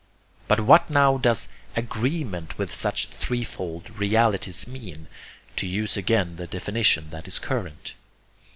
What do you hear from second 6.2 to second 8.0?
the definition that is current.